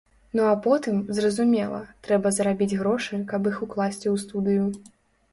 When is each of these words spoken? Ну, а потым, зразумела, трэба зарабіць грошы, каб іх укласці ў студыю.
Ну, 0.37 0.43
а 0.51 0.53
потым, 0.67 0.95
зразумела, 1.17 1.81
трэба 2.07 2.31
зарабіць 2.37 2.77
грошы, 2.79 3.19
каб 3.33 3.49
іх 3.51 3.59
укласці 3.67 4.07
ў 4.13 4.23
студыю. 4.23 4.65